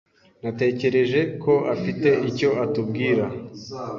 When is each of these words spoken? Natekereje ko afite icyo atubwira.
Natekereje 0.43 1.19
ko 1.43 1.53
afite 1.73 2.09
icyo 2.29 2.49
atubwira. 2.63 3.25